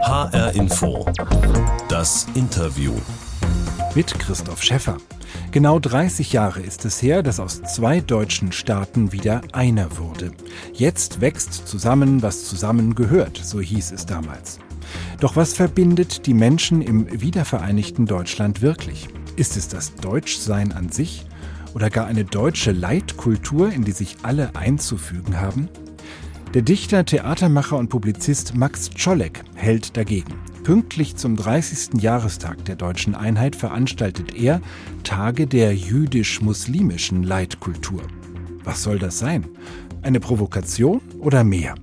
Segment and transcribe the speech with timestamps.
[0.00, 1.04] HR Info.
[1.88, 2.92] Das Interview.
[3.94, 4.96] Mit Christoph Schäffer.
[5.50, 10.32] Genau 30 Jahre ist es her, dass aus zwei deutschen Staaten wieder einer wurde.
[10.72, 14.60] Jetzt wächst zusammen, was zusammen gehört, so hieß es damals.
[15.20, 19.08] Doch was verbindet die Menschen im wiedervereinigten Deutschland wirklich?
[19.36, 21.26] Ist es das Deutschsein an sich
[21.74, 25.68] oder gar eine deutsche Leitkultur, in die sich alle einzufügen haben?
[26.54, 30.32] Der Dichter, Theatermacher und Publizist Max Czolek hält dagegen.
[30.64, 32.00] Pünktlich zum 30.
[32.02, 34.62] Jahrestag der deutschen Einheit veranstaltet er
[35.04, 38.00] Tage der jüdisch-muslimischen Leitkultur.
[38.64, 39.46] Was soll das sein?
[40.00, 41.74] Eine Provokation oder mehr?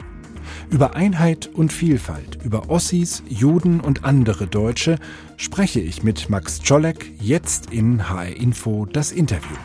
[0.71, 4.97] Über Einheit und Vielfalt, über Ossis, Juden und andere Deutsche
[5.37, 9.55] spreche ich mit Max Czolek jetzt in HR Info das Interview.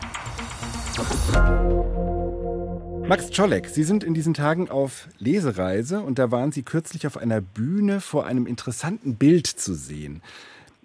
[3.11, 7.17] Max Czolek, Sie sind in diesen Tagen auf Lesereise und da waren Sie kürzlich auf
[7.17, 10.21] einer Bühne vor einem interessanten Bild zu sehen.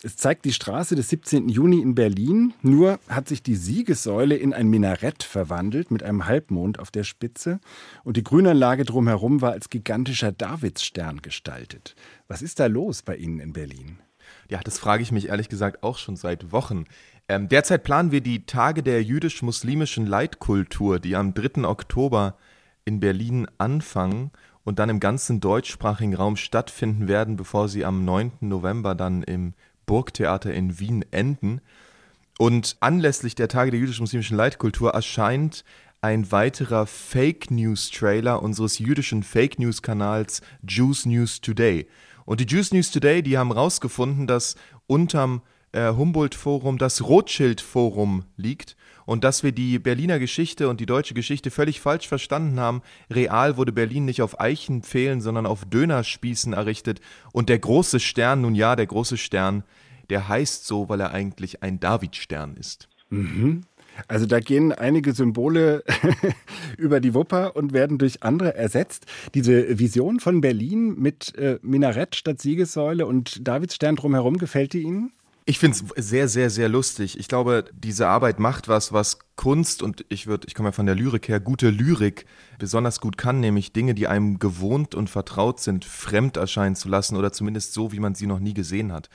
[0.03, 1.49] Es zeigt die Straße des 17.
[1.49, 6.81] Juni in Berlin, nur hat sich die Siegessäule in ein Minarett verwandelt mit einem Halbmond
[6.81, 7.61] auf der Spitze
[8.03, 11.95] und die Grünanlage drumherum war als gigantischer Davidsstern gestaltet.
[12.27, 14.01] Was ist da los bei Ihnen in Berlin?
[14.49, 16.87] Ja, das frage ich mich ehrlich gesagt auch schon seit Wochen.
[17.29, 21.65] Ähm, derzeit planen wir die Tage der jüdisch-muslimischen Leitkultur, die am 3.
[21.65, 22.37] Oktober
[22.85, 24.31] in Berlin anfangen
[24.63, 28.33] und dann im ganzen deutschsprachigen Raum stattfinden werden, bevor sie am 9.
[28.41, 29.55] November dann im
[29.87, 31.61] Burgtheater in Wien enden.
[32.39, 35.65] Und anlässlich der Tage der jüdisch-muslimischen Leitkultur erscheint
[36.01, 41.89] ein weiterer Fake News Trailer unseres jüdischen Fake News Kanals Jews News Today.
[42.25, 44.55] Und die Jews News Today, die haben herausgefunden, dass
[44.87, 45.43] unterm
[45.77, 51.51] äh, Humboldt-Forum das Rothschild-Forum liegt und dass wir die Berliner Geschichte und die deutsche Geschichte
[51.51, 52.83] völlig falsch verstanden haben.
[53.11, 57.01] Real wurde Berlin nicht auf Eichenpfählen, sondern auf Dönerspießen errichtet.
[57.33, 59.65] Und der große Stern, nun ja, der große Stern,
[60.11, 62.89] der heißt so, weil er eigentlich ein Davidstern ist.
[63.11, 63.63] Mhm.
[64.09, 65.83] Also da gehen einige Symbole
[66.77, 69.07] über die Wupper und werden durch andere ersetzt.
[69.35, 75.13] Diese Vision von Berlin mit äh, Minarett statt Siegessäule und Davidstern drumherum, gefällt die Ihnen?
[75.49, 77.21] Ich finde es sehr, sehr, sehr lustig.
[77.21, 80.87] Ich glaube, diese Arbeit macht was, was Kunst und ich würde, ich komme ja von
[80.87, 82.27] der Lyrik her, gute Lyrik
[82.59, 87.17] besonders gut kann, nämlich Dinge, die einem gewohnt und vertraut sind, fremd erscheinen zu lassen
[87.17, 89.09] oder zumindest so, wie man sie noch nie gesehen hat.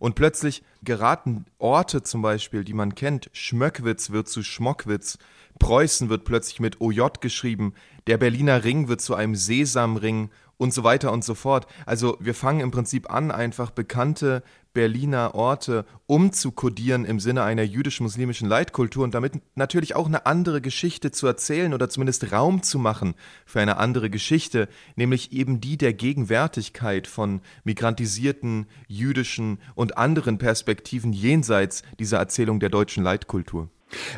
[0.00, 3.30] Und plötzlich geraten Orte zum Beispiel, die man kennt.
[3.32, 5.18] Schmöckwitz wird zu Schmockwitz.
[5.60, 7.72] Preußen wird plötzlich mit OJ geschrieben.
[8.08, 11.66] Der Berliner Ring wird zu einem Sesamring und so weiter und so fort.
[11.86, 14.42] Also wir fangen im Prinzip an, einfach bekannte
[14.78, 21.10] Berliner Orte umzukodieren im Sinne einer jüdisch-muslimischen Leitkultur und damit natürlich auch eine andere Geschichte
[21.10, 25.94] zu erzählen oder zumindest Raum zu machen für eine andere Geschichte, nämlich eben die der
[25.94, 33.70] Gegenwärtigkeit von migrantisierten, jüdischen und anderen Perspektiven jenseits dieser Erzählung der deutschen Leitkultur.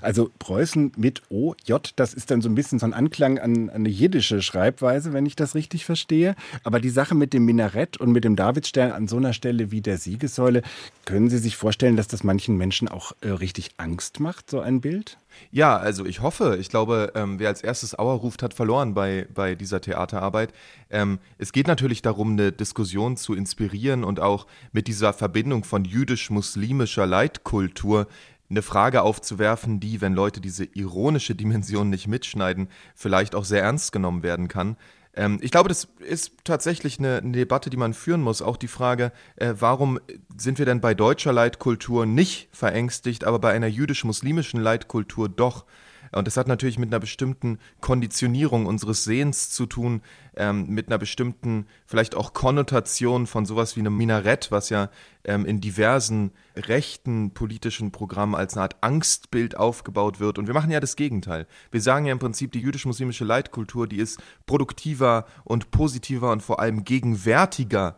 [0.02, 3.76] Also Preußen mit OJ, das ist dann so ein bisschen so ein Anklang an, an
[3.76, 6.34] eine jiddische Schreibweise, wenn ich das richtig verstehe.
[6.64, 9.80] Aber die Sache mit dem Minarett und mit dem Davidstern an so einer Stelle wie
[9.80, 10.62] der Siegessäule,
[11.04, 14.80] können Sie sich vorstellen, dass das manchen Menschen auch äh, richtig Angst macht, so ein
[14.80, 15.18] Bild?
[15.50, 19.26] Ja, also ich hoffe, ich glaube, ähm, wer als erstes Auer ruft, hat verloren bei,
[19.32, 20.52] bei dieser Theaterarbeit.
[20.90, 25.84] Ähm, es geht natürlich darum, eine Diskussion zu inspirieren und auch mit dieser Verbindung von
[25.84, 28.06] jüdisch-muslimischer Leitkultur
[28.50, 33.92] eine Frage aufzuwerfen, die, wenn Leute diese ironische Dimension nicht mitschneiden, vielleicht auch sehr ernst
[33.92, 34.76] genommen werden kann.
[35.14, 38.42] Ähm, ich glaube, das ist tatsächlich eine, eine, Debatte, die man führen muss.
[38.42, 40.00] Auch die Frage, äh, warum
[40.36, 45.64] sind wir denn bei deutscher Leitkultur nicht verängstigt, aber bei einer jüdisch-muslimischen Leitkultur doch?
[46.12, 50.02] Und das hat natürlich mit einer bestimmten Konditionierung unseres Sehens zu tun,
[50.36, 54.90] ähm, mit einer bestimmten, vielleicht auch Konnotation von sowas wie einem Minarett, was ja
[55.24, 60.38] ähm, in diversen rechten politischen Programmen als eine Art Angstbild aufgebaut wird.
[60.38, 61.46] Und wir machen ja das Gegenteil.
[61.70, 66.60] Wir sagen ja im Prinzip, die jüdisch-muslimische Leitkultur, die ist produktiver und positiver und vor
[66.60, 67.96] allem gegenwärtiger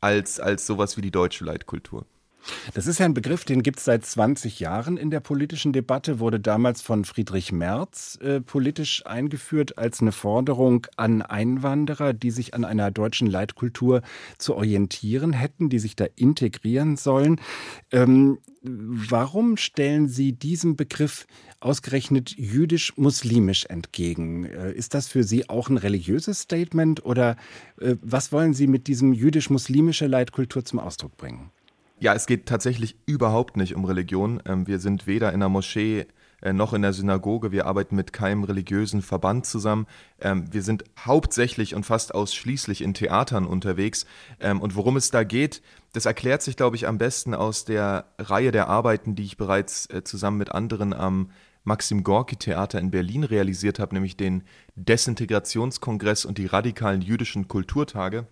[0.00, 2.06] als, als sowas wie die deutsche Leitkultur.
[2.74, 6.18] Das ist ja ein Begriff, den gibt es seit 20 Jahren in der politischen Debatte,
[6.20, 12.54] wurde damals von Friedrich Merz äh, politisch eingeführt als eine Forderung an Einwanderer, die sich
[12.54, 14.02] an einer deutschen Leitkultur
[14.38, 17.40] zu orientieren hätten, die sich da integrieren sollen.
[17.92, 21.26] Ähm, warum stellen Sie diesem Begriff
[21.60, 24.44] ausgerechnet jüdisch-muslimisch entgegen?
[24.44, 27.36] Äh, ist das für Sie auch ein religiöses Statement oder
[27.80, 31.50] äh, was wollen Sie mit diesem jüdisch-muslimische Leitkultur zum Ausdruck bringen?
[32.00, 34.42] Ja, es geht tatsächlich überhaupt nicht um Religion.
[34.46, 36.06] Ähm, wir sind weder in einer Moschee
[36.40, 39.86] äh, noch in der Synagoge, wir arbeiten mit keinem religiösen Verband zusammen.
[40.18, 44.06] Ähm, wir sind hauptsächlich und fast ausschließlich in Theatern unterwegs.
[44.40, 45.60] Ähm, und worum es da geht,
[45.92, 49.84] das erklärt sich, glaube ich, am besten aus der Reihe der Arbeiten, die ich bereits
[49.90, 51.30] äh, zusammen mit anderen am
[51.64, 54.44] Maxim Gorki Theater in Berlin realisiert habe, nämlich den
[54.74, 58.26] Desintegrationskongress und die radikalen jüdischen Kulturtage.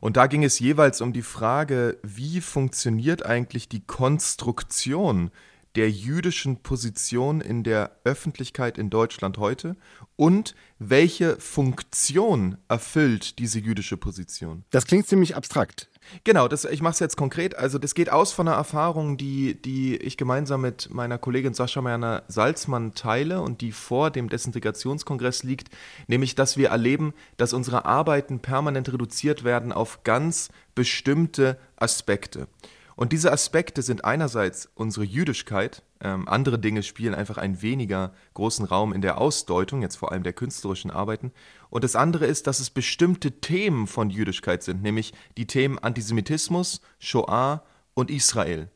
[0.00, 5.30] Und da ging es jeweils um die Frage, wie funktioniert eigentlich die Konstruktion
[5.76, 9.76] der jüdischen Position in der Öffentlichkeit in Deutschland heute
[10.16, 14.64] und welche Funktion erfüllt diese jüdische Position?
[14.70, 15.88] Das klingt ziemlich abstrakt.
[16.24, 17.56] Genau, das, ich mache es jetzt konkret.
[17.56, 21.82] Also das geht aus von einer Erfahrung, die, die ich gemeinsam mit meiner Kollegin Sascha
[21.82, 25.68] Meierner Salzmann teile und die vor dem Desintegrationskongress liegt,
[26.06, 32.48] nämlich dass wir erleben, dass unsere Arbeiten permanent reduziert werden auf ganz bestimmte Aspekte.
[32.96, 38.64] Und diese Aspekte sind einerseits unsere Jüdischkeit, ähm, andere Dinge spielen einfach einen weniger großen
[38.64, 41.30] Raum in der Ausdeutung, jetzt vor allem der künstlerischen Arbeiten.
[41.68, 46.80] Und das andere ist, dass es bestimmte Themen von Jüdischkeit sind, nämlich die Themen Antisemitismus,
[46.98, 47.62] Shoah
[47.92, 48.70] und Israel.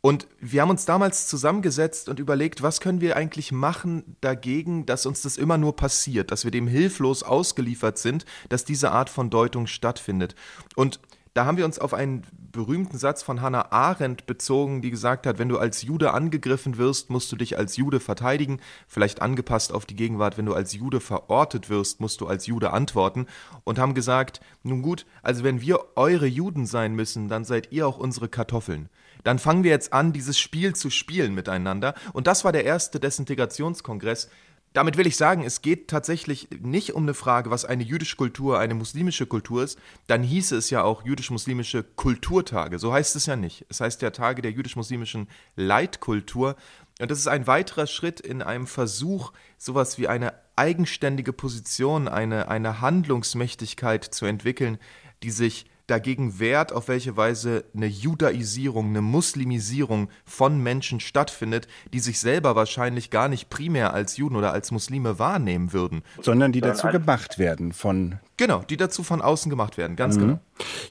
[0.00, 5.06] Und wir haben uns damals zusammengesetzt und überlegt, was können wir eigentlich machen dagegen, dass
[5.06, 9.28] uns das immer nur passiert, dass wir dem hilflos ausgeliefert sind, dass diese Art von
[9.28, 10.36] Deutung stattfindet.
[10.76, 11.00] Und
[11.34, 12.22] da haben wir uns auf einen
[12.52, 17.10] berühmten Satz von Hannah Arendt bezogen, die gesagt hat, wenn du als Jude angegriffen wirst,
[17.10, 21.00] musst du dich als Jude verteidigen, vielleicht angepasst auf die Gegenwart, wenn du als Jude
[21.00, 23.26] verortet wirst, musst du als Jude antworten.
[23.64, 27.86] Und haben gesagt, nun gut, also wenn wir eure Juden sein müssen, dann seid ihr
[27.86, 28.88] auch unsere Kartoffeln.
[29.24, 31.94] Dann fangen wir jetzt an, dieses Spiel zu spielen miteinander.
[32.12, 34.30] Und das war der erste Desintegrationskongress,
[34.72, 38.58] damit will ich sagen, es geht tatsächlich nicht um eine Frage, was eine jüdische Kultur,
[38.58, 39.78] eine muslimische Kultur ist.
[40.06, 42.78] Dann hieße es ja auch jüdisch-muslimische Kulturtage.
[42.78, 43.64] So heißt es ja nicht.
[43.68, 46.56] Es heißt ja Tage der jüdisch-muslimischen Leitkultur.
[47.00, 52.48] Und das ist ein weiterer Schritt in einem Versuch, sowas wie eine eigenständige Position, eine,
[52.48, 54.78] eine Handlungsmächtigkeit zu entwickeln,
[55.22, 61.98] die sich dagegen wehrt, auf welche Weise eine Judaisierung, eine Muslimisierung von Menschen stattfindet, die
[61.98, 66.02] sich selber wahrscheinlich gar nicht primär als Juden oder als Muslime wahrnehmen würden.
[66.22, 68.18] Sondern die dazu gemacht werden von.
[68.36, 70.20] Genau, die dazu von außen gemacht werden, ganz mhm.
[70.20, 70.40] genau.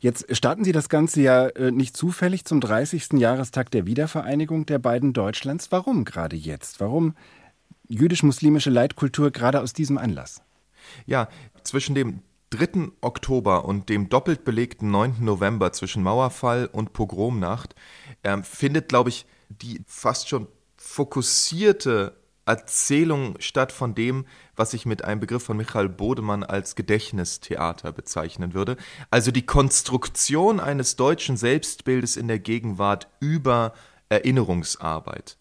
[0.01, 3.13] Jetzt starten Sie das Ganze ja äh, nicht zufällig zum 30.
[3.13, 5.71] Jahrestag der Wiedervereinigung der beiden Deutschlands.
[5.71, 6.79] Warum gerade jetzt?
[6.79, 7.13] Warum
[7.87, 10.41] jüdisch-muslimische Leitkultur gerade aus diesem Anlass?
[11.05, 11.29] Ja,
[11.63, 12.21] zwischen dem
[12.51, 12.91] 3.
[13.01, 15.17] Oktober und dem doppelt belegten 9.
[15.19, 17.75] November zwischen Mauerfall und Pogromnacht
[18.23, 20.47] äh, findet, glaube ich, die fast schon
[20.77, 22.15] fokussierte
[22.45, 28.53] Erzählung statt von dem, was ich mit einem Begriff von Michael Bodemann als Gedächtnistheater bezeichnen
[28.53, 28.77] würde.
[29.11, 33.73] Also die Konstruktion eines deutschen Selbstbildes in der Gegenwart über
[34.07, 35.37] Erinnerungsarbeit.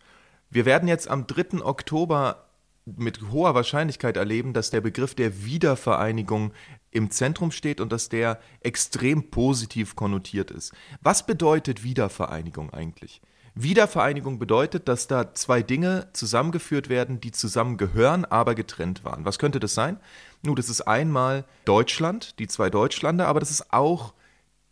[0.51, 1.65] Wir werden jetzt am 3.
[1.65, 2.46] Oktober
[2.87, 6.53] mit hoher Wahrscheinlichkeit erleben, dass der Begriff der Wiedervereinigung
[6.93, 10.73] im Zentrum steht und dass der extrem positiv konnotiert ist.
[11.03, 13.21] Was bedeutet Wiedervereinigung eigentlich?
[13.59, 19.25] Wiedervereinigung bedeutet, dass da zwei Dinge zusammengeführt werden, die zusammengehören, aber getrennt waren.
[19.25, 19.99] Was könnte das sein?
[20.43, 24.13] Nun, das ist einmal Deutschland, die zwei Deutschlande, aber das ist auch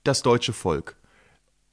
[0.04, 0.96] das deutsche Volk.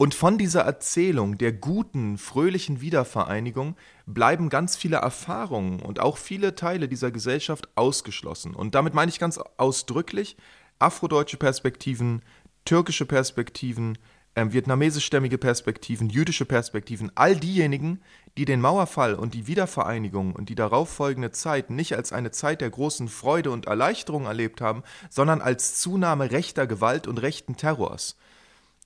[0.01, 3.75] Und von dieser Erzählung der guten, fröhlichen Wiedervereinigung
[4.07, 8.55] bleiben ganz viele Erfahrungen und auch viele Teile dieser Gesellschaft ausgeschlossen.
[8.55, 10.37] Und damit meine ich ganz ausdrücklich
[10.79, 12.23] afrodeutsche Perspektiven,
[12.65, 13.95] türkische Perspektiven,
[14.33, 18.01] äh, vietnamesischstämmige Perspektiven, jüdische Perspektiven, all diejenigen,
[18.37, 22.71] die den Mauerfall und die Wiedervereinigung und die darauffolgende Zeit nicht als eine Zeit der
[22.71, 28.17] großen Freude und Erleichterung erlebt haben, sondern als Zunahme rechter Gewalt und rechten Terrors.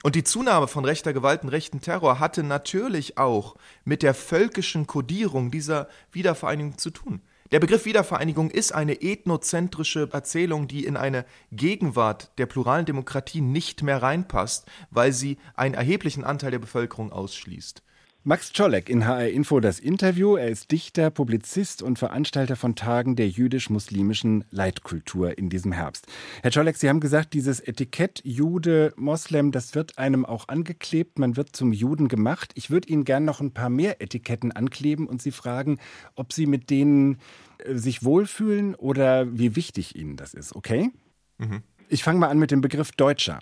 [0.04, 4.86] Und die Zunahme von rechter Gewalt und rechten Terror hatte natürlich auch mit der völkischen
[4.88, 7.22] Kodierung dieser Wiedervereinigung zu tun.
[7.52, 13.84] Der Begriff Wiedervereinigung ist eine ethnozentrische Erzählung, die in eine Gegenwart der pluralen Demokratie nicht
[13.84, 17.85] mehr reinpasst, weil sie einen erheblichen Anteil der Bevölkerung ausschließt.
[18.27, 20.36] Max Czolek in HR Info das Interview.
[20.36, 26.08] Er ist Dichter, Publizist und Veranstalter von Tagen der jüdisch-muslimischen Leitkultur in diesem Herbst.
[26.41, 31.20] Herr Czolek, Sie haben gesagt, dieses Etikett Jude, Moslem, das wird einem auch angeklebt.
[31.20, 32.51] Man wird zum Juden gemacht.
[32.55, 35.77] Ich würde Ihnen gerne noch ein paar mehr Etiketten ankleben und Sie fragen,
[36.15, 37.20] ob Sie mit denen
[37.60, 40.55] äh, sich wohlfühlen oder wie wichtig Ihnen das ist.
[40.55, 40.89] Okay?
[41.38, 41.62] Mhm.
[41.89, 43.38] Ich fange mal an mit dem Begriff Deutscher.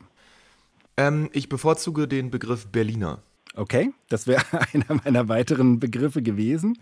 [0.97, 3.23] Ähm, ich bevorzuge den Begriff Berliner.
[3.55, 4.43] Okay, das wäre
[4.73, 6.79] einer meiner weiteren Begriffe gewesen.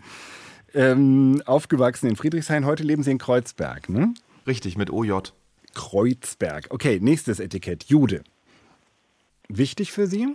[0.74, 4.14] Ähm, aufgewachsen in Friedrichshain, heute leben Sie in Kreuzberg, ne?
[4.46, 5.32] Richtig, mit OJ.
[5.74, 6.66] Kreuzberg.
[6.70, 8.24] Okay, nächstes Etikett, Jude.
[9.48, 10.34] Wichtig für Sie?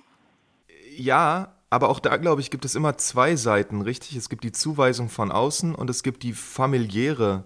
[0.95, 4.15] Ja, aber auch da, glaube ich, gibt es immer zwei Seiten, richtig?
[4.15, 7.43] Es gibt die Zuweisung von außen und es gibt die familiäre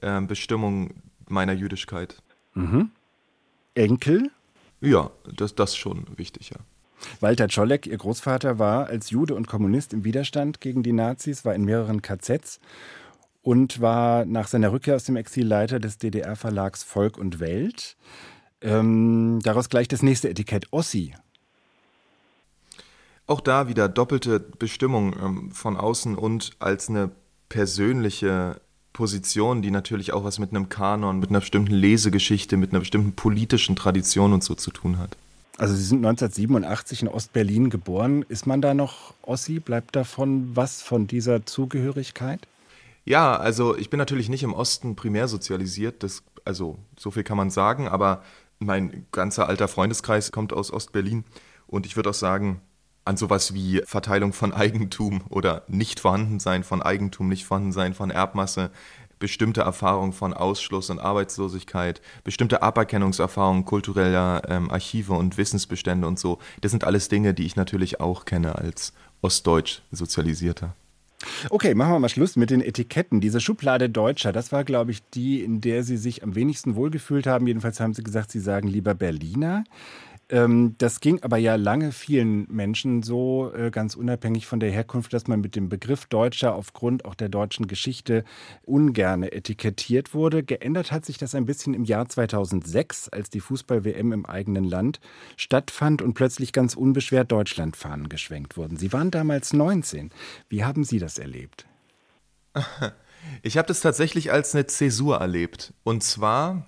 [0.00, 0.94] äh, Bestimmung
[1.28, 2.22] meiner Jüdischkeit.
[2.54, 2.90] Mhm.
[3.74, 4.30] Enkel?
[4.80, 6.58] Ja, das, das schon wichtig, ja.
[7.20, 11.54] Walter Czolek, ihr Großvater, war als Jude und Kommunist im Widerstand gegen die Nazis, war
[11.54, 12.60] in mehreren KZs
[13.42, 17.96] und war nach seiner Rückkehr aus dem Exil Leiter des DDR-Verlags Volk und Welt.
[18.60, 21.14] Ähm, daraus gleich das nächste Etikett, Ossi.
[23.26, 27.10] Auch da wieder doppelte Bestimmung ähm, von außen und als eine
[27.48, 28.60] persönliche
[28.92, 33.12] Position, die natürlich auch was mit einem Kanon, mit einer bestimmten Lesegeschichte, mit einer bestimmten
[33.12, 35.16] politischen Tradition und so zu tun hat.
[35.58, 38.24] Also Sie sind 1987 in Ostberlin geboren.
[38.28, 39.60] Ist man da noch Ossi?
[39.60, 42.40] Bleibt davon was von dieser Zugehörigkeit?
[43.04, 47.36] Ja, also ich bin natürlich nicht im Osten primär sozialisiert, das, also so viel kann
[47.36, 48.22] man sagen, aber
[48.60, 51.24] mein ganzer alter Freundeskreis kommt aus Ostberlin
[51.66, 52.60] und ich würde auch sagen,
[53.04, 58.70] an sowas wie Verteilung von Eigentum oder Nicht-Vorhandensein von Eigentum, Nicht-Vorhandensein von Erbmasse,
[59.22, 66.40] bestimmte Erfahrungen von Ausschluss und Arbeitslosigkeit, bestimmte Aberkennungserfahrungen kultureller ähm, Archive und Wissensbestände und so.
[66.60, 70.74] Das sind alles Dinge, die ich natürlich auch kenne als ostdeutsch sozialisierter.
[71.50, 73.20] Okay, machen wir mal Schluss mit den Etiketten.
[73.20, 77.28] Diese Schublade Deutscher, das war, glaube ich, die, in der Sie sich am wenigsten wohlgefühlt
[77.28, 77.46] haben.
[77.46, 79.62] Jedenfalls haben Sie gesagt, Sie sagen lieber Berliner.
[80.28, 85.12] Ähm, das ging aber ja lange vielen Menschen so, äh, ganz unabhängig von der Herkunft,
[85.12, 88.24] dass man mit dem Begriff Deutscher aufgrund auch der deutschen Geschichte
[88.62, 90.42] ungerne etikettiert wurde.
[90.42, 95.00] Geändert hat sich das ein bisschen im Jahr 2006, als die Fußball-WM im eigenen Land
[95.36, 98.76] stattfand und plötzlich ganz unbeschwert Deutschlandfahnen geschwenkt wurden.
[98.76, 100.10] Sie waren damals 19.
[100.48, 101.66] Wie haben Sie das erlebt?
[103.42, 105.72] Ich habe das tatsächlich als eine Zäsur erlebt.
[105.84, 106.66] Und zwar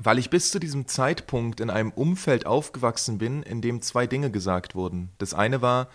[0.00, 4.30] weil ich bis zu diesem Zeitpunkt in einem Umfeld aufgewachsen bin, in dem zwei Dinge
[4.30, 5.10] gesagt wurden.
[5.18, 5.88] Das eine war,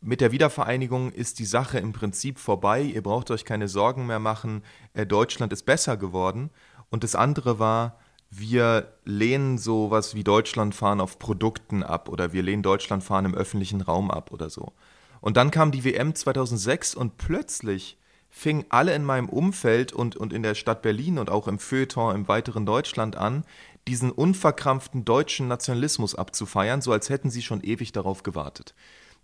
[0.00, 4.18] mit der Wiedervereinigung ist die Sache im Prinzip vorbei, ihr braucht euch keine Sorgen mehr
[4.18, 4.62] machen,
[4.94, 6.50] äh, Deutschland ist besser geworden.
[6.90, 12.62] Und das andere war, wir lehnen sowas wie Deutschlandfahren auf Produkten ab oder wir lehnen
[12.62, 14.72] Deutschlandfahren im öffentlichen Raum ab oder so.
[15.20, 17.96] Und dann kam die WM 2006 und plötzlich
[18.34, 22.14] fingen alle in meinem Umfeld und, und in der Stadt Berlin und auch im Feuilleton
[22.16, 23.44] im weiteren Deutschland an,
[23.86, 28.74] diesen unverkrampften deutschen Nationalismus abzufeiern, so als hätten sie schon ewig darauf gewartet.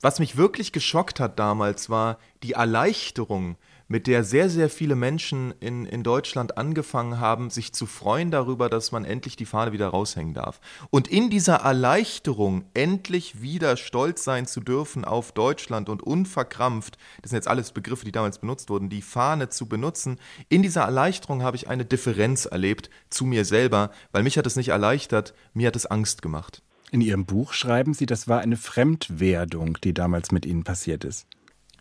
[0.01, 3.57] Was mich wirklich geschockt hat damals war die Erleichterung,
[3.89, 8.69] mit der sehr, sehr viele Menschen in, in Deutschland angefangen haben, sich zu freuen darüber,
[8.69, 10.61] dass man endlich die Fahne wieder raushängen darf.
[10.91, 17.31] Und in dieser Erleichterung, endlich wieder stolz sein zu dürfen auf Deutschland und unverkrampft, das
[17.31, 20.19] sind jetzt alles Begriffe, die damals benutzt wurden, die Fahne zu benutzen,
[20.51, 24.57] in dieser Erleichterung habe ich eine Differenz erlebt zu mir selber, weil mich hat es
[24.57, 26.63] nicht erleichtert, mir hat es Angst gemacht.
[26.91, 31.27] In Ihrem Buch schreiben Sie, das war eine Fremdwerdung, die damals mit Ihnen passiert ist.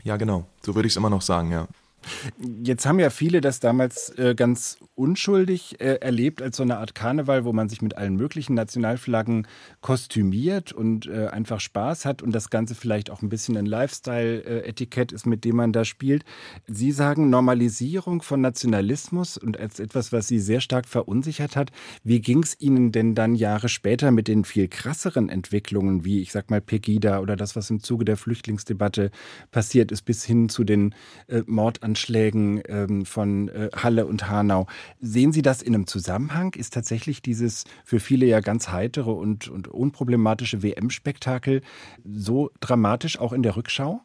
[0.04, 0.48] Ja, genau.
[0.66, 1.68] So würde ich es immer noch sagen, ja.
[2.64, 6.96] Jetzt haben ja viele das damals äh, ganz unschuldig äh, erlebt als so eine Art
[6.96, 9.48] Karneval, wo man sich mit allen möglichen Nationalflaggen
[9.82, 15.12] kostümiert und äh, einfach Spaß hat und das Ganze vielleicht auch ein bisschen ein Lifestyle-Etikett
[15.12, 16.24] ist, mit dem man da spielt.
[16.68, 21.72] Sie sagen Normalisierung von Nationalismus und als etwas, was Sie sehr stark verunsichert hat.
[22.04, 26.32] Wie ging es Ihnen denn dann Jahre später mit den viel krasseren Entwicklungen, wie ich
[26.32, 29.12] sag mal Pegida oder das, was im Zuge der Flüchtlingsdebatte
[29.52, 30.96] passiert ist, bis hin zu den
[31.28, 31.97] äh, Mordanschlägen?
[31.98, 34.68] Anschlägen ähm, von äh, Halle und Hanau.
[35.00, 36.54] Sehen Sie das in einem Zusammenhang?
[36.54, 41.62] Ist tatsächlich dieses für viele ja ganz heitere und, und unproblematische WM-Spektakel
[42.06, 44.02] so dramatisch auch in der Rückschau?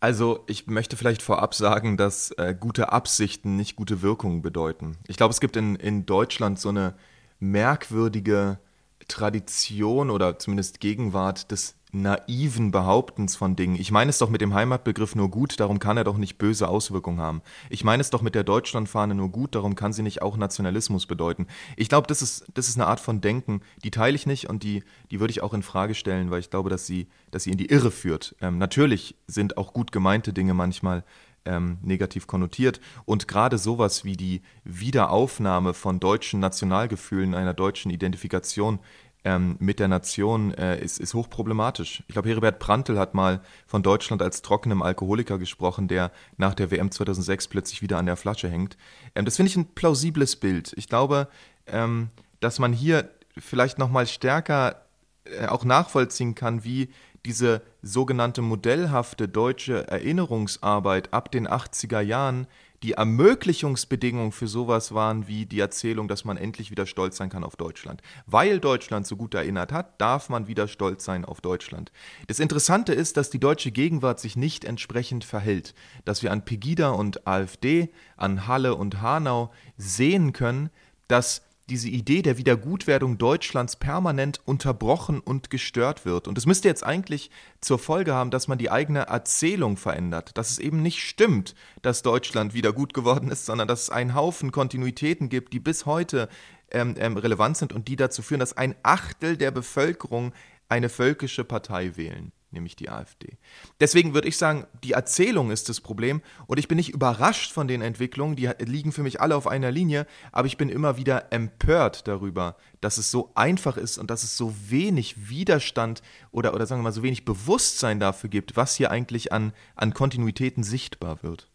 [0.00, 4.96] Also ich möchte vielleicht vorab sagen, dass äh, gute Absichten nicht gute Wirkungen bedeuten.
[5.06, 6.94] Ich glaube, es gibt in, in Deutschland so eine
[7.40, 8.58] merkwürdige
[9.06, 13.76] Tradition oder zumindest Gegenwart des naiven Behauptens von Dingen.
[13.76, 16.68] Ich meine es doch mit dem Heimatbegriff nur gut, darum kann er doch nicht böse
[16.68, 17.42] Auswirkungen haben.
[17.70, 21.06] Ich meine es doch mit der Deutschlandfahne nur gut, darum kann sie nicht auch Nationalismus
[21.06, 21.46] bedeuten.
[21.76, 24.62] Ich glaube, das ist, das ist eine Art von Denken, die teile ich nicht und
[24.62, 27.50] die, die würde ich auch in Frage stellen, weil ich glaube, dass sie, dass sie
[27.50, 28.36] in die Irre führt.
[28.40, 31.04] Ähm, natürlich sind auch gut gemeinte Dinge manchmal
[31.46, 32.80] ähm, negativ konnotiert.
[33.04, 38.80] Und gerade sowas wie die Wiederaufnahme von deutschen Nationalgefühlen, einer deutschen Identifikation,
[39.26, 42.04] ähm, mit der Nation äh, ist, ist hochproblematisch.
[42.06, 46.70] Ich glaube, Heribert Prantl hat mal von Deutschland als trockenem Alkoholiker gesprochen, der nach der
[46.70, 48.76] WM 2006 plötzlich wieder an der Flasche hängt.
[49.16, 50.72] Ähm, das finde ich ein plausibles Bild.
[50.76, 51.26] Ich glaube,
[51.66, 54.82] ähm, dass man hier vielleicht noch mal stärker
[55.24, 56.90] äh, auch nachvollziehen kann, wie
[57.24, 62.46] diese sogenannte modellhafte deutsche Erinnerungsarbeit ab den 80er Jahren
[62.82, 67.44] die Ermöglichungsbedingungen für sowas waren wie die Erzählung, dass man endlich wieder stolz sein kann
[67.44, 68.02] auf Deutschland.
[68.26, 71.92] Weil Deutschland so gut erinnert hat, darf man wieder stolz sein auf Deutschland.
[72.26, 76.90] Das Interessante ist, dass die deutsche Gegenwart sich nicht entsprechend verhält, dass wir an Pegida
[76.90, 80.70] und AfD, an Halle und Hanau sehen können,
[81.08, 86.28] dass diese Idee der Wiedergutwerdung Deutschlands permanent unterbrochen und gestört wird.
[86.28, 87.30] Und es müsste jetzt eigentlich
[87.60, 92.02] zur Folge haben, dass man die eigene Erzählung verändert, dass es eben nicht stimmt, dass
[92.02, 96.28] Deutschland wieder gut geworden ist, sondern dass es einen Haufen Kontinuitäten gibt, die bis heute
[96.70, 100.32] ähm, ähm, relevant sind und die dazu führen, dass ein Achtel der Bevölkerung
[100.68, 103.38] eine völkische Partei wählen nämlich die AfD.
[103.78, 107.68] Deswegen würde ich sagen, die Erzählung ist das Problem und ich bin nicht überrascht von
[107.68, 111.32] den Entwicklungen, die liegen für mich alle auf einer Linie, aber ich bin immer wieder
[111.32, 116.66] empört darüber, dass es so einfach ist und dass es so wenig Widerstand oder, oder
[116.66, 121.22] sagen wir mal so wenig Bewusstsein dafür gibt, was hier eigentlich an, an Kontinuitäten sichtbar
[121.22, 121.50] wird.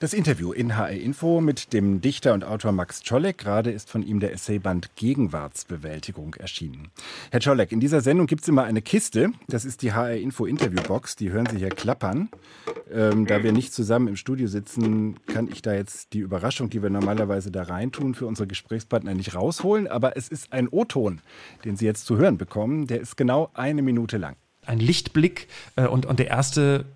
[0.00, 3.36] Das Interview in HR Info mit dem Dichter und Autor Max Czolek.
[3.36, 6.88] Gerade ist von ihm der Essayband Gegenwartsbewältigung erschienen.
[7.30, 9.32] Herr Czolek, in dieser Sendung gibt es immer eine Kiste.
[9.48, 11.16] Das ist die HR Info Interviewbox.
[11.16, 12.30] Die hören Sie hier klappern.
[12.90, 16.82] Ähm, da wir nicht zusammen im Studio sitzen, kann ich da jetzt die Überraschung, die
[16.82, 19.86] wir normalerweise da reintun, für unsere Gesprächspartner nicht rausholen.
[19.86, 21.20] Aber es ist ein O-Ton,
[21.66, 22.86] den Sie jetzt zu hören bekommen.
[22.86, 24.36] Der ist genau eine Minute lang.
[24.64, 26.86] Ein Lichtblick äh, und, und der erste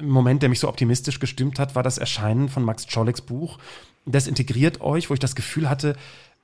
[0.00, 3.58] Moment, der mich so optimistisch gestimmt hat, war das Erscheinen von Max Czoleks Buch.
[4.04, 5.96] Das integriert euch, wo ich das Gefühl hatte,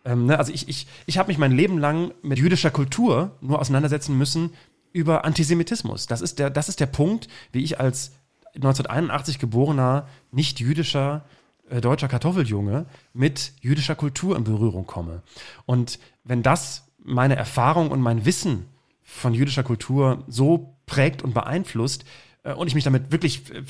[0.04, 3.60] ähm, ne, also ich, ich, ich habe mich mein Leben lang mit jüdischer Kultur nur
[3.60, 4.50] auseinandersetzen müssen
[4.92, 6.06] über Antisemitismus.
[6.06, 8.12] Das ist der, das ist der Punkt, wie ich als
[8.54, 11.24] 1981 geborener, nicht jüdischer
[11.70, 15.22] äh, deutscher Kartoffeljunge mit jüdischer Kultur in Berührung komme.
[15.64, 18.66] Und wenn das meine Erfahrung und mein Wissen
[19.02, 22.04] von jüdischer Kultur so prägt und beeinflusst,
[22.44, 23.62] und ich mich damit wirklich äh,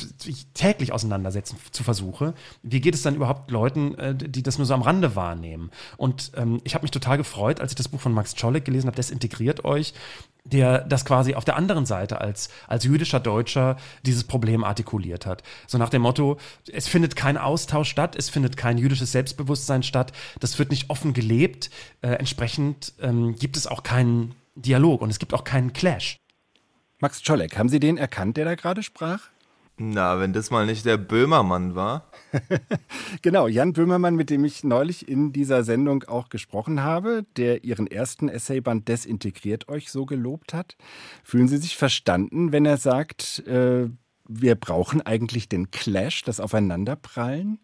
[0.55, 4.73] täglich auseinandersetzen zu versuche, wie geht es dann überhaupt Leuten, äh, die das nur so
[4.73, 5.71] am Rande wahrnehmen?
[5.99, 8.87] Und ähm, ich habe mich total gefreut, als ich das Buch von Max Czolek gelesen
[8.87, 9.93] habe, das integriert euch,
[10.45, 15.43] der das quasi auf der anderen Seite als, als jüdischer Deutscher dieses Problem artikuliert hat.
[15.67, 16.39] So nach dem Motto,
[16.73, 21.13] es findet kein Austausch statt, es findet kein jüdisches Selbstbewusstsein statt, das wird nicht offen
[21.13, 26.22] gelebt, äh, entsprechend ähm, gibt es auch keinen Dialog und es gibt auch keinen Clash.
[27.03, 29.23] Max Czolek, haben Sie den erkannt, der da gerade sprach?
[29.77, 32.13] Na, wenn das mal nicht der Böhmermann war.
[33.23, 37.89] genau, Jan Böhmermann, mit dem ich neulich in dieser Sendung auch gesprochen habe, der Ihren
[37.89, 40.77] ersten Essayband Desintegriert euch so gelobt hat.
[41.25, 43.89] Fühlen Sie sich verstanden, wenn er sagt, äh,
[44.29, 47.59] wir brauchen eigentlich den Clash, das Aufeinanderprallen?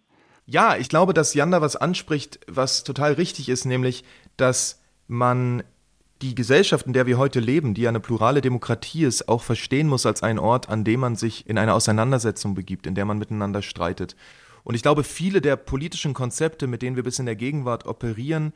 [0.46, 4.02] Ja, ich glaube, dass Jan da was anspricht, was total richtig ist, nämlich,
[4.36, 5.62] dass man
[6.22, 10.06] die Gesellschaft, in der wir heute leben, die eine plurale Demokratie ist, auch verstehen muss
[10.06, 13.62] als ein Ort, an dem man sich in eine Auseinandersetzung begibt, in der man miteinander
[13.62, 14.16] streitet.
[14.64, 18.52] Und ich glaube, viele der politischen Konzepte, mit denen wir bis in der Gegenwart operieren,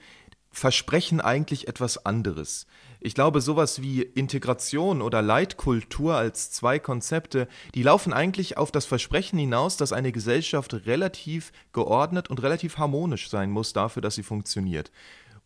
[0.50, 2.66] versprechen eigentlich etwas anderes.
[3.00, 8.84] Ich glaube, sowas wie Integration oder Leitkultur als zwei Konzepte, die laufen eigentlich auf das
[8.84, 14.22] Versprechen hinaus, dass eine Gesellschaft relativ geordnet und relativ harmonisch sein muss dafür, dass sie
[14.22, 14.92] funktioniert.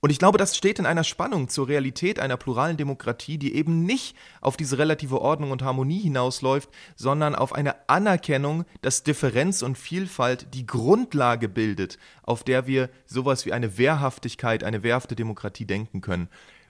[0.00, 3.84] Und ich glaube, das steht in einer Spannung zur Realität einer pluralen Demokratie, die eben
[3.84, 9.78] nicht auf diese relative Ordnung und Harmonie hinausläuft, sondern auf eine Anerkennung, dass Differenz und
[9.78, 16.02] Vielfalt die Grundlage bildet, auf der wir sowas wie eine Wehrhaftigkeit, eine wehrhafte Demokratie denken
[16.02, 16.28] können.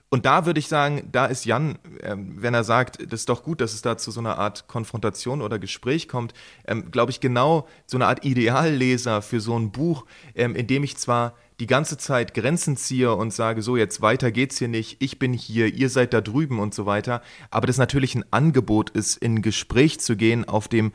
[0.09, 3.43] Und da würde ich sagen, da ist Jan, ähm, wenn er sagt, das ist doch
[3.43, 6.33] gut, dass es da zu so einer Art Konfrontation oder Gespräch kommt,
[6.65, 10.85] ähm, glaube ich, genau so eine Art Idealleser für so ein Buch, ähm, in dem
[10.85, 14.97] ich zwar die ganze Zeit Grenzen ziehe und sage, so jetzt weiter geht's hier nicht,
[15.01, 18.91] ich bin hier, ihr seid da drüben und so weiter, aber das natürlich ein Angebot
[18.91, 20.91] ist, in Gespräch zu gehen, auf dem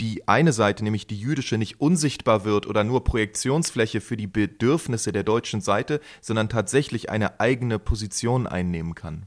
[0.00, 5.12] die eine Seite, nämlich die jüdische, nicht unsichtbar wird oder nur Projektionsfläche für die Bedürfnisse
[5.12, 9.26] der deutschen Seite, sondern tatsächlich eine eigene Position einnehmen kann.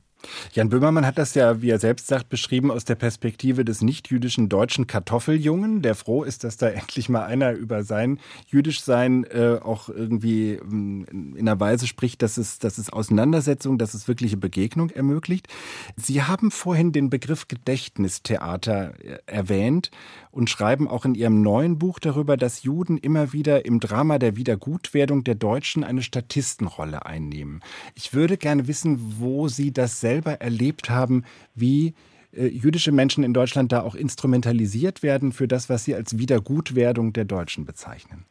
[0.53, 4.49] Jan Böhmermann hat das ja, wie er selbst sagt, beschrieben aus der Perspektive des nicht-jüdischen
[4.49, 9.89] deutschen Kartoffeljungen, der froh ist, dass da endlich mal einer über sein Jüdischsein äh, auch
[9.89, 14.89] irgendwie ähm, in einer Weise spricht, dass es, dass es Auseinandersetzung, dass es wirkliche Begegnung
[14.89, 15.47] ermöglicht.
[15.95, 19.91] Sie haben vorhin den Begriff Gedächtnistheater äh, erwähnt
[20.31, 24.35] und schreiben auch in Ihrem neuen Buch darüber, dass Juden immer wieder im Drama der
[24.35, 27.61] Wiedergutwerdung der Deutschen eine Statistenrolle einnehmen.
[27.93, 31.23] Ich würde gerne wissen, wo Sie das selbst selber erlebt haben,
[31.55, 31.95] wie
[32.33, 37.13] äh, jüdische Menschen in Deutschland da auch instrumentalisiert werden für das, was Sie als Wiedergutwerdung
[37.13, 38.25] der Deutschen bezeichnen?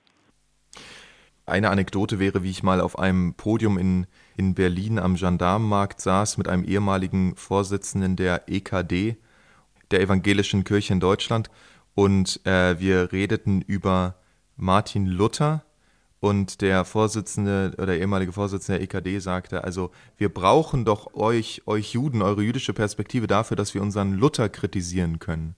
[1.44, 6.38] Eine Anekdote wäre, wie ich mal auf einem Podium in, in Berlin am Gendarmenmarkt saß
[6.38, 9.16] mit einem ehemaligen Vorsitzenden der EKD,
[9.90, 11.50] der Evangelischen Kirche in Deutschland,
[11.94, 14.14] und äh, wir redeten über
[14.56, 15.64] Martin Luther
[16.22, 21.94] und der Vorsitzende oder ehemalige Vorsitzende der EKD sagte, also wir brauchen doch euch, euch
[21.94, 25.56] Juden, eure jüdische Perspektive dafür, dass wir unseren Luther kritisieren können.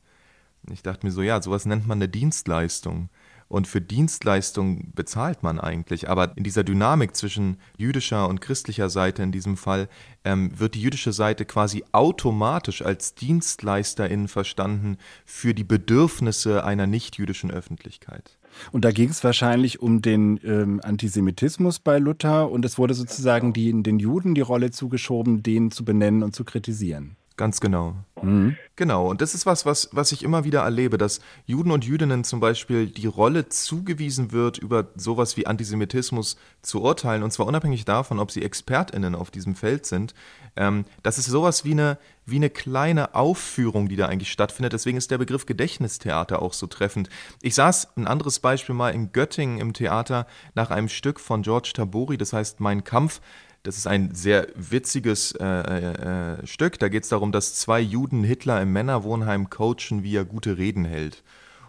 [0.73, 3.11] Ich dachte mir so, ja, sowas nennt man eine Dienstleistung.
[3.55, 6.11] Und für Dienstleistung bezahlt man eigentlich.
[6.11, 9.89] Aber in dieser Dynamik zwischen jüdischer und christlicher Seite in diesem Fall
[10.25, 17.53] ähm, wird die jüdische Seite quasi automatisch als Dienstleisterin verstanden für die Bedürfnisse einer nichtjüdischen
[17.53, 18.39] Öffentlichkeit.
[18.73, 23.53] Und da ging es wahrscheinlich um den ähm, Antisemitismus bei Luther und es wurde sozusagen
[23.53, 27.15] die, den Juden die Rolle zugeschoben, den zu benennen und zu kritisieren.
[27.37, 27.97] Ganz genau.
[28.23, 28.57] Mhm.
[28.77, 32.23] Genau, und das ist was, was, was ich immer wieder erlebe, dass Juden und Jüdinnen
[32.23, 37.85] zum Beispiel die Rolle zugewiesen wird, über sowas wie Antisemitismus zu urteilen, und zwar unabhängig
[37.85, 40.15] davon, ob sie ExpertInnen auf diesem Feld sind.
[40.57, 44.73] Ähm, das ist sowas wie eine, wie eine kleine Aufführung, die da eigentlich stattfindet.
[44.73, 47.09] Deswegen ist der Begriff Gedächtnistheater auch so treffend.
[47.43, 51.73] Ich saß ein anderes Beispiel mal in Göttingen im Theater nach einem Stück von George
[51.75, 53.21] Tabori, das heißt Mein Kampf.
[53.65, 56.79] Das ist ein sehr witziges äh, äh, äh Stück.
[56.79, 60.85] Da geht es darum, dass zwei Juden Hitler im Männerwohnheim coachen, wie er gute Reden
[60.85, 61.25] hält.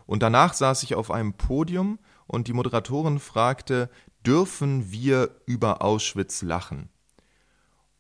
[0.06, 3.90] Und danach saß ich auf einem Podium und die Moderatorin fragte,
[4.26, 6.90] dürfen wir über Auschwitz lachen?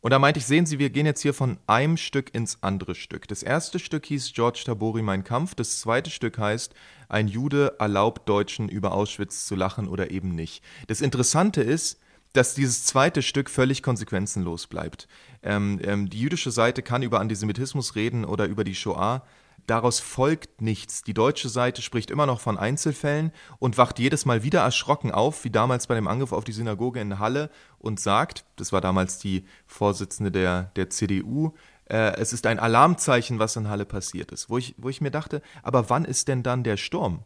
[0.01, 2.95] Und da meinte ich, sehen Sie, wir gehen jetzt hier von einem Stück ins andere
[2.95, 3.29] Stück.
[3.29, 5.55] Das erste Stück hieß George Tabori Mein Kampf.
[5.55, 6.75] Das zweite Stück heißt,
[7.07, 10.63] ein Jude erlaubt Deutschen über Auschwitz zu lachen oder eben nicht.
[10.87, 11.97] Das Interessante ist,
[12.35, 15.07] dass dieses zweite Stück völlig konsequenzenlos bleibt.
[15.43, 19.23] Ähm, ähm, die jüdische Seite kann über Antisemitismus reden oder über die Shoah.
[19.67, 21.01] Daraus folgt nichts.
[21.01, 25.43] Die deutsche Seite spricht immer noch von Einzelfällen und wacht jedes Mal wieder erschrocken auf,
[25.43, 29.17] wie damals bei dem Angriff auf die Synagoge in Halle und sagt, das war damals
[29.17, 31.53] die Vorsitzende der, der CDU,
[31.89, 34.49] äh, es ist ein Alarmzeichen, was in Halle passiert ist.
[34.49, 37.23] Wo ich, wo ich mir dachte, aber wann ist denn dann der Sturm?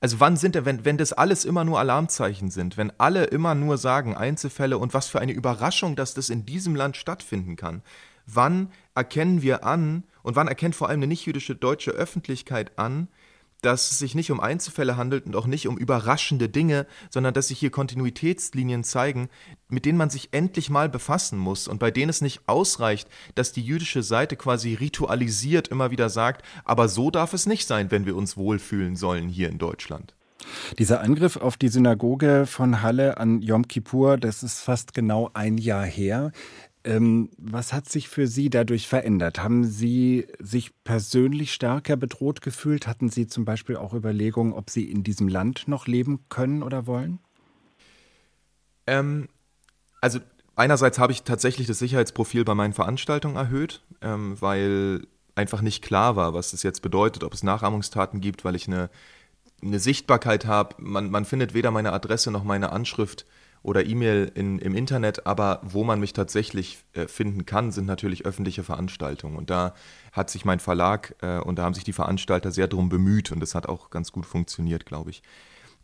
[0.00, 3.54] Also wann sind denn, wenn, wenn das alles immer nur Alarmzeichen sind, wenn alle immer
[3.54, 7.82] nur sagen Einzelfälle und was für eine Überraschung, dass das in diesem Land stattfinden kann,
[8.26, 13.08] wann erkennen wir an und wann erkennt vor allem eine nichtjüdische deutsche Öffentlichkeit an,
[13.66, 17.48] dass es sich nicht um Einzelfälle handelt und auch nicht um überraschende Dinge, sondern dass
[17.48, 19.28] sich hier Kontinuitätslinien zeigen,
[19.68, 23.50] mit denen man sich endlich mal befassen muss und bei denen es nicht ausreicht, dass
[23.50, 28.06] die jüdische Seite quasi ritualisiert immer wieder sagt, aber so darf es nicht sein, wenn
[28.06, 30.14] wir uns wohlfühlen sollen hier in Deutschland.
[30.78, 35.58] Dieser Angriff auf die Synagoge von Halle an Yom Kippur, das ist fast genau ein
[35.58, 36.30] Jahr her.
[36.86, 39.42] Ähm, was hat sich für Sie dadurch verändert?
[39.42, 42.86] Haben Sie sich persönlich stärker bedroht gefühlt?
[42.86, 46.86] Hatten Sie zum Beispiel auch Überlegungen, ob Sie in diesem Land noch leben können oder
[46.86, 47.18] wollen?
[48.86, 49.28] Ähm,
[50.00, 50.20] also
[50.54, 56.14] einerseits habe ich tatsächlich das Sicherheitsprofil bei meinen Veranstaltungen erhöht, ähm, weil einfach nicht klar
[56.14, 58.90] war, was das jetzt bedeutet, ob es Nachahmungstaten gibt, weil ich eine,
[59.60, 60.76] eine Sichtbarkeit habe.
[60.78, 63.26] Man, man findet weder meine Adresse noch meine Anschrift
[63.66, 68.62] oder E-Mail im Internet, aber wo man mich tatsächlich äh, finden kann, sind natürlich öffentliche
[68.62, 69.36] Veranstaltungen.
[69.36, 69.74] Und da
[70.12, 73.40] hat sich mein Verlag äh, und da haben sich die Veranstalter sehr darum bemüht und
[73.40, 75.22] das hat auch ganz gut funktioniert, glaube ich.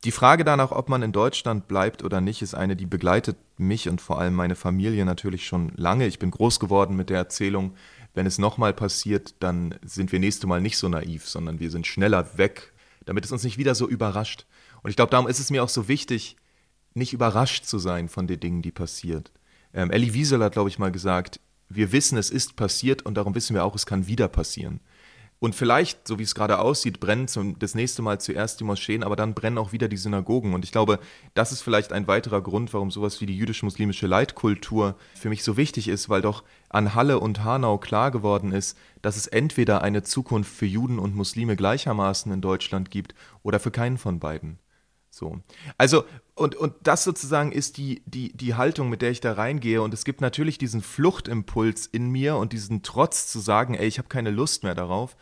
[0.04, 3.88] Die Frage danach, ob man in Deutschland bleibt oder nicht, ist eine, die begleitet mich
[3.88, 6.06] und vor allem meine Familie natürlich schon lange.
[6.06, 7.74] Ich bin groß geworden mit der Erzählung,
[8.14, 11.86] wenn es nochmal passiert, dann sind wir nächste Mal nicht so naiv, sondern wir sind
[11.86, 12.72] schneller weg,
[13.06, 14.46] damit es uns nicht wieder so überrascht.
[14.82, 16.36] Und ich glaube, darum ist es mir auch so wichtig,
[16.94, 19.32] nicht überrascht zu sein von den Dingen, die passiert.
[19.74, 23.34] Ähm, Elie Wiesel hat, glaube ich, mal gesagt, wir wissen, es ist passiert und darum
[23.34, 24.80] wissen wir auch, es kann wieder passieren.
[25.42, 29.02] Und vielleicht, so wie es gerade aussieht, brennen zum, das nächste Mal zuerst die Moscheen,
[29.02, 30.54] aber dann brennen auch wieder die Synagogen.
[30.54, 31.00] Und ich glaube,
[31.34, 35.56] das ist vielleicht ein weiterer Grund, warum sowas wie die jüdisch-muslimische Leitkultur für mich so
[35.56, 40.04] wichtig ist, weil doch an Halle und Hanau klar geworden ist, dass es entweder eine
[40.04, 44.60] Zukunft für Juden und Muslime gleichermaßen in Deutschland gibt oder für keinen von beiden.
[45.12, 45.40] So.
[45.76, 49.82] Also, und, und das sozusagen ist die, die, die Haltung, mit der ich da reingehe.
[49.82, 53.98] Und es gibt natürlich diesen Fluchtimpuls in mir und diesen Trotz zu sagen, ey, ich
[53.98, 55.16] habe keine Lust mehr darauf.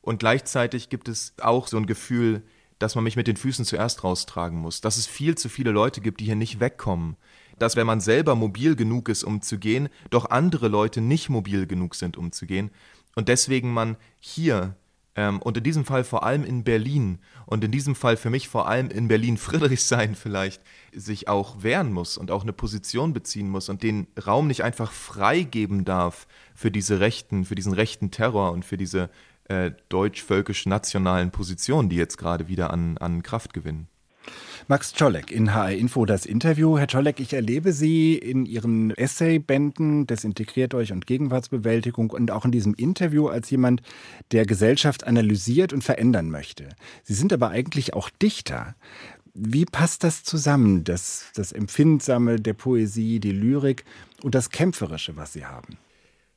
[0.00, 2.42] Und gleichzeitig gibt es auch so ein Gefühl,
[2.78, 4.80] dass man mich mit den Füßen zuerst raustragen muss.
[4.80, 7.16] Dass es viel zu viele Leute gibt, die hier nicht wegkommen.
[7.58, 11.66] Dass, wenn man selber mobil genug ist, um zu gehen, doch andere Leute nicht mobil
[11.66, 12.70] genug sind, um zu gehen.
[13.16, 14.76] Und deswegen man hier
[15.14, 18.66] und in diesem Fall vor allem in Berlin und in diesem Fall für mich vor
[18.66, 23.82] allem in Berlin-Friedrichshain vielleicht sich auch wehren muss und auch eine Position beziehen muss und
[23.82, 28.78] den Raum nicht einfach freigeben darf für diese rechten, für diesen rechten Terror und für
[28.78, 29.10] diese
[29.48, 33.88] äh, deutsch-völkisch-nationalen Positionen, die jetzt gerade wieder an, an Kraft gewinnen.
[34.68, 36.78] Max Czolek in HR Info das Interview.
[36.78, 42.52] Herr Czolek, ich erlebe Sie in Ihren Essaybänden Desintegriert euch und Gegenwartsbewältigung und auch in
[42.52, 43.82] diesem Interview als jemand,
[44.30, 46.68] der Gesellschaft analysiert und verändern möchte.
[47.02, 48.74] Sie sind aber eigentlich auch Dichter.
[49.34, 53.84] Wie passt das zusammen, das, das Empfindsame der Poesie, die Lyrik
[54.22, 55.78] und das Kämpferische, was Sie haben?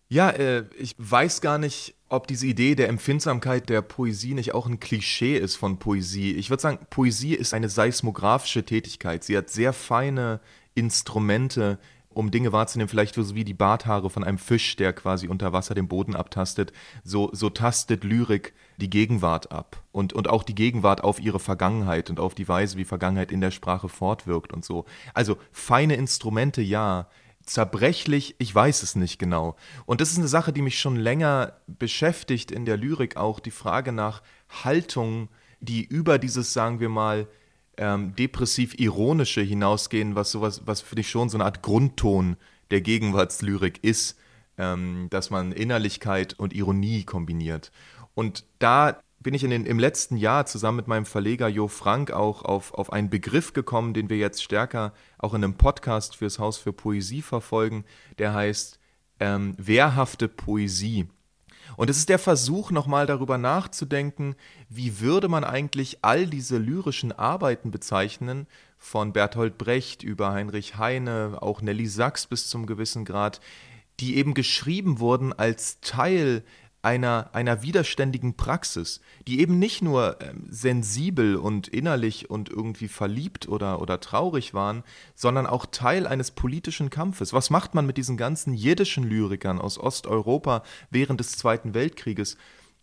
[0.07, 4.67] Ja, äh, ich weiß gar nicht, ob diese Idee der Empfindsamkeit der Poesie nicht auch
[4.67, 6.33] ein Klischee ist von Poesie.
[6.33, 9.23] Ich würde sagen, Poesie ist eine seismografische Tätigkeit.
[9.23, 10.39] Sie hat sehr feine
[10.75, 15.51] Instrumente, um Dinge wahrzunehmen, vielleicht so wie die Barthaare von einem Fisch, der quasi unter
[15.51, 16.71] Wasser den Boden abtastet.
[17.03, 22.09] So, so tastet Lyrik die Gegenwart ab und, und auch die Gegenwart auf ihre Vergangenheit
[22.09, 24.85] und auf die Weise, wie Vergangenheit in der Sprache fortwirkt und so.
[25.13, 27.07] Also feine Instrumente, ja
[27.45, 29.55] zerbrechlich, ich weiß es nicht genau.
[29.85, 33.51] Und das ist eine Sache, die mich schon länger beschäftigt in der Lyrik auch, die
[33.51, 34.21] Frage nach
[34.63, 35.29] Haltung,
[35.59, 37.27] die über dieses, sagen wir mal,
[37.77, 42.37] ähm, depressiv-ironische hinausgehen, was sowas, was für dich schon so eine Art Grundton
[42.71, 44.17] der Gegenwartslyrik ist,
[44.57, 47.71] ähm, dass man Innerlichkeit und Ironie kombiniert.
[48.13, 52.11] Und da bin ich in den, im letzten Jahr zusammen mit meinem Verleger Jo Frank
[52.11, 56.39] auch auf, auf einen Begriff gekommen, den wir jetzt stärker auch in einem Podcast fürs
[56.39, 57.85] Haus für Poesie verfolgen,
[58.19, 58.79] der heißt
[59.19, 61.07] ähm, wehrhafte Poesie.
[61.77, 64.35] Und es ist der Versuch, nochmal darüber nachzudenken,
[64.69, 68.47] wie würde man eigentlich all diese lyrischen Arbeiten bezeichnen,
[68.77, 73.41] von Bertolt Brecht über Heinrich Heine, auch Nelly Sachs bis zum gewissen Grad,
[73.99, 76.43] die eben geschrieben wurden als Teil
[76.85, 83.49] einer, einer widerständigen Praxis, die eben nicht nur ähm, sensibel und innerlich und irgendwie verliebt
[83.49, 84.83] oder, oder traurig waren,
[85.15, 87.33] sondern auch Teil eines politischen Kampfes.
[87.33, 92.37] Was macht man mit diesen ganzen jiddischen Lyrikern aus Osteuropa während des Zweiten Weltkrieges?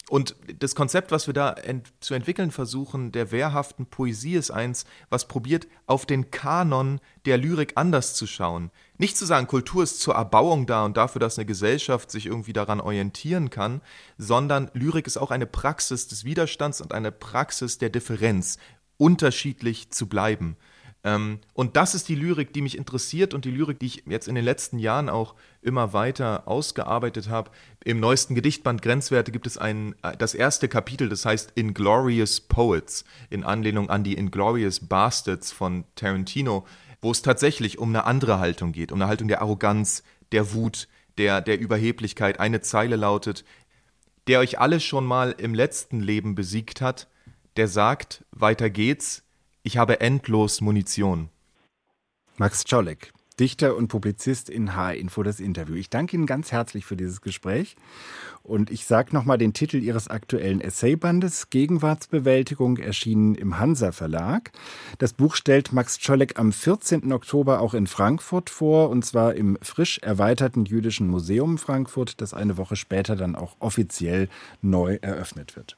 [0.08, 4.84] Und das Konzept, was wir da ent zu entwickeln versuchen, der wehrhaften Poesie, ist eins,
[5.08, 8.70] was probiert, auf den Kanon der Lyrik anders zu schauen.
[8.98, 12.52] Nicht zu sagen, Kultur ist zur Erbauung da und dafür, dass eine Gesellschaft sich irgendwie
[12.52, 13.80] daran orientieren kann,
[14.18, 18.58] sondern Lyrik ist auch eine Praxis des Widerstands und eine Praxis der Differenz,
[18.98, 20.56] unterschiedlich zu bleiben.
[21.04, 24.28] Ähm, und das ist die Lyrik, die mich interessiert und die Lyrik, die ich jetzt
[24.28, 27.50] in den letzten Jahren auch immer weiter ausgearbeitet habe.
[27.84, 33.04] Im neuesten Gedichtband Grenzwerte gibt es ein, äh, das erste Kapitel, das heißt Inglorious Poets,
[33.30, 36.66] in Anlehnung an die Inglorious Bastards von Tarantino,
[37.00, 40.86] wo es tatsächlich um eine andere Haltung geht, um eine Haltung der Arroganz, der Wut,
[41.18, 42.38] der, der Überheblichkeit.
[42.38, 43.44] Eine Zeile lautet,
[44.28, 47.08] der euch alle schon mal im letzten Leben besiegt hat,
[47.56, 49.24] der sagt, weiter geht's,
[49.62, 51.28] ich habe endlos Munition.
[52.36, 55.74] Max Czolek, Dichter und Publizist in H-Info das Interview.
[55.74, 57.76] Ich danke Ihnen ganz herzlich für dieses Gespräch
[58.42, 64.50] und ich sage nochmal den Titel Ihres aktuellen Essaybandes, Gegenwartsbewältigung, erschienen im Hansa Verlag.
[64.98, 67.12] Das Buch stellt Max Czolek am 14.
[67.12, 72.56] Oktober auch in Frankfurt vor, und zwar im frisch erweiterten Jüdischen Museum Frankfurt, das eine
[72.56, 74.28] Woche später dann auch offiziell
[74.60, 75.76] neu eröffnet wird.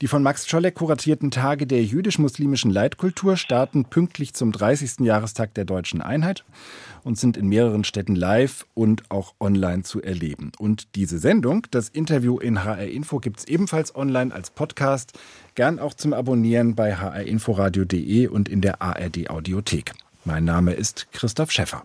[0.00, 5.00] Die von Max Czolek kuratierten Tage der jüdisch-muslimischen Leitkultur starten pünktlich zum 30.
[5.00, 6.44] Jahrestag der deutschen Einheit
[7.06, 10.50] und sind in mehreren Städten live und auch online zu erleben.
[10.58, 15.18] Und diese Sendung, das Interview in HR Info, gibt es ebenfalls online als Podcast.
[15.56, 19.92] Gern auch zum Abonnieren bei hrinforadio.de und in der ARD Audiothek.
[20.24, 21.82] Mein Name ist Christoph Schäffer.